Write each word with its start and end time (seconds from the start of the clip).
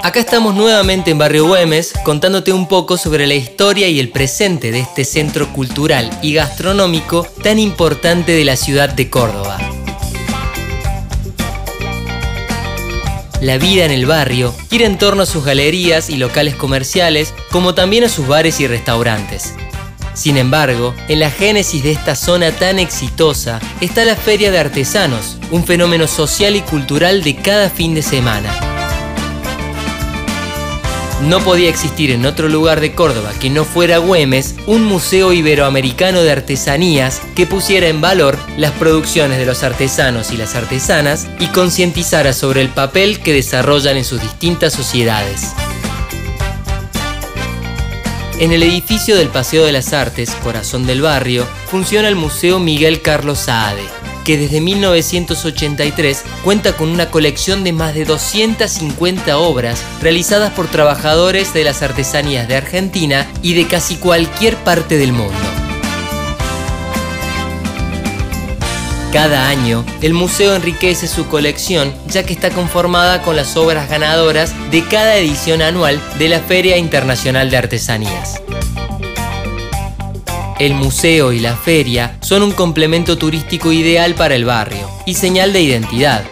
Acá 0.00 0.18
estamos 0.18 0.54
nuevamente 0.54 1.12
en 1.12 1.18
Barrio 1.18 1.46
Güemes 1.46 1.92
contándote 2.04 2.52
un 2.52 2.66
poco 2.66 2.96
sobre 2.96 3.26
la 3.26 3.34
historia 3.34 3.88
y 3.88 4.00
el 4.00 4.10
presente 4.10 4.72
de 4.72 4.80
este 4.80 5.04
centro 5.04 5.52
cultural 5.52 6.10
y 6.22 6.34
gastronómico 6.34 7.26
tan 7.42 7.58
importante 7.58 8.32
de 8.32 8.44
la 8.44 8.56
ciudad 8.56 8.88
de 8.88 9.08
Córdoba. 9.08 9.58
La 13.40 13.58
vida 13.58 13.84
en 13.84 13.90
el 13.90 14.06
barrio 14.06 14.54
gira 14.70 14.86
en 14.86 14.98
torno 14.98 15.22
a 15.22 15.26
sus 15.26 15.44
galerías 15.44 16.10
y 16.10 16.16
locales 16.16 16.54
comerciales, 16.54 17.34
como 17.50 17.74
también 17.74 18.04
a 18.04 18.08
sus 18.08 18.26
bares 18.26 18.60
y 18.60 18.66
restaurantes. 18.66 19.54
Sin 20.14 20.36
embargo, 20.36 20.94
en 21.08 21.20
la 21.20 21.30
génesis 21.30 21.82
de 21.82 21.92
esta 21.92 22.14
zona 22.14 22.52
tan 22.52 22.78
exitosa 22.78 23.60
está 23.80 24.04
la 24.04 24.16
Feria 24.16 24.50
de 24.50 24.58
Artesanos, 24.58 25.38
un 25.50 25.64
fenómeno 25.64 26.06
social 26.06 26.54
y 26.54 26.60
cultural 26.60 27.22
de 27.22 27.36
cada 27.36 27.70
fin 27.70 27.94
de 27.94 28.02
semana. 28.02 28.52
No 31.22 31.38
podía 31.38 31.68
existir 31.68 32.10
en 32.10 32.26
otro 32.26 32.48
lugar 32.48 32.80
de 32.80 32.94
Córdoba 32.94 33.30
que 33.40 33.48
no 33.48 33.64
fuera 33.64 33.98
Güemes 33.98 34.56
un 34.66 34.84
museo 34.84 35.32
iberoamericano 35.32 36.22
de 36.22 36.32
artesanías 36.32 37.22
que 37.36 37.46
pusiera 37.46 37.86
en 37.86 38.00
valor 38.00 38.36
las 38.56 38.72
producciones 38.72 39.38
de 39.38 39.46
los 39.46 39.62
artesanos 39.62 40.32
y 40.32 40.36
las 40.36 40.56
artesanas 40.56 41.28
y 41.38 41.46
concientizara 41.46 42.32
sobre 42.32 42.60
el 42.60 42.70
papel 42.70 43.20
que 43.20 43.32
desarrollan 43.32 43.96
en 43.96 44.04
sus 44.04 44.20
distintas 44.20 44.72
sociedades. 44.72 45.52
En 48.38 48.50
el 48.50 48.62
edificio 48.62 49.16
del 49.16 49.28
Paseo 49.28 49.64
de 49.64 49.72
las 49.72 49.92
Artes, 49.92 50.30
corazón 50.42 50.86
del 50.86 51.02
barrio, 51.02 51.46
funciona 51.66 52.08
el 52.08 52.16
Museo 52.16 52.58
Miguel 52.58 53.00
Carlos 53.00 53.38
Saade, 53.40 53.84
que 54.24 54.36
desde 54.36 54.60
1983 54.60 56.24
cuenta 56.42 56.76
con 56.76 56.88
una 56.88 57.10
colección 57.10 57.62
de 57.62 57.72
más 57.72 57.94
de 57.94 58.04
250 58.04 59.38
obras 59.38 59.84
realizadas 60.00 60.52
por 60.52 60.66
trabajadores 60.66 61.54
de 61.54 61.64
las 61.64 61.82
artesanías 61.82 62.48
de 62.48 62.56
Argentina 62.56 63.30
y 63.42 63.54
de 63.54 63.66
casi 63.66 63.96
cualquier 63.96 64.56
parte 64.56 64.96
del 64.98 65.12
mundo. 65.12 65.51
Cada 69.12 69.46
año, 69.48 69.84
el 70.00 70.14
museo 70.14 70.56
enriquece 70.56 71.06
su 71.06 71.26
colección 71.26 71.92
ya 72.06 72.22
que 72.22 72.32
está 72.32 72.48
conformada 72.48 73.20
con 73.20 73.36
las 73.36 73.58
obras 73.58 73.90
ganadoras 73.90 74.54
de 74.70 74.88
cada 74.88 75.16
edición 75.16 75.60
anual 75.60 76.00
de 76.18 76.30
la 76.30 76.40
Feria 76.40 76.78
Internacional 76.78 77.50
de 77.50 77.58
Artesanías. 77.58 78.40
El 80.58 80.72
museo 80.72 81.32
y 81.32 81.40
la 81.40 81.56
feria 81.56 82.16
son 82.22 82.42
un 82.42 82.52
complemento 82.52 83.18
turístico 83.18 83.70
ideal 83.70 84.14
para 84.14 84.34
el 84.34 84.46
barrio 84.46 84.88
y 85.04 85.12
señal 85.12 85.52
de 85.52 85.60
identidad. 85.60 86.24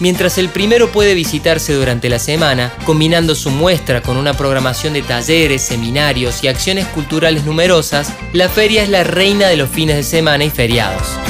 Mientras 0.00 0.38
el 0.38 0.48
primero 0.48 0.90
puede 0.90 1.14
visitarse 1.14 1.74
durante 1.74 2.08
la 2.08 2.18
semana, 2.18 2.72
combinando 2.86 3.34
su 3.34 3.50
muestra 3.50 4.00
con 4.00 4.16
una 4.16 4.32
programación 4.32 4.94
de 4.94 5.02
talleres, 5.02 5.60
seminarios 5.62 6.42
y 6.42 6.48
acciones 6.48 6.86
culturales 6.86 7.44
numerosas, 7.44 8.10
la 8.32 8.48
feria 8.48 8.82
es 8.82 8.88
la 8.88 9.04
reina 9.04 9.48
de 9.48 9.56
los 9.56 9.68
fines 9.68 9.96
de 9.96 10.02
semana 10.02 10.44
y 10.44 10.50
feriados. 10.50 11.21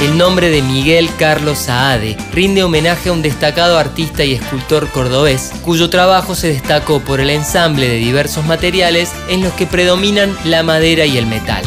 El 0.00 0.16
nombre 0.16 0.48
de 0.48 0.62
Miguel 0.62 1.10
Carlos 1.18 1.58
Saade 1.58 2.16
rinde 2.32 2.62
homenaje 2.62 3.10
a 3.10 3.12
un 3.12 3.20
destacado 3.20 3.78
artista 3.78 4.24
y 4.24 4.32
escultor 4.32 4.88
cordobés, 4.88 5.52
cuyo 5.62 5.90
trabajo 5.90 6.34
se 6.34 6.48
destacó 6.48 7.00
por 7.00 7.20
el 7.20 7.28
ensamble 7.28 7.86
de 7.86 7.96
diversos 7.96 8.46
materiales 8.46 9.12
en 9.28 9.42
los 9.42 9.52
que 9.52 9.66
predominan 9.66 10.34
la 10.44 10.62
madera 10.62 11.04
y 11.04 11.18
el 11.18 11.26
metal. 11.26 11.62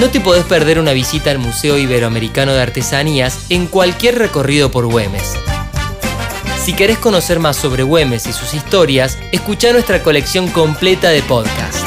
No 0.00 0.08
te 0.10 0.18
podés 0.18 0.44
perder 0.44 0.80
una 0.80 0.92
visita 0.92 1.30
al 1.30 1.38
Museo 1.38 1.78
Iberoamericano 1.78 2.52
de 2.52 2.62
Artesanías 2.62 3.46
en 3.48 3.68
cualquier 3.68 4.18
recorrido 4.18 4.72
por 4.72 4.86
Güemes. 4.86 5.34
Si 6.60 6.72
querés 6.72 6.98
conocer 6.98 7.38
más 7.38 7.56
sobre 7.56 7.84
Güemes 7.84 8.26
y 8.26 8.32
sus 8.32 8.54
historias, 8.54 9.16
escucha 9.30 9.72
nuestra 9.72 10.02
colección 10.02 10.48
completa 10.48 11.10
de 11.10 11.22
podcasts. 11.22 11.85